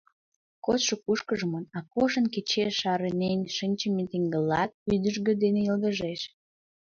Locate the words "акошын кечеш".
1.79-2.73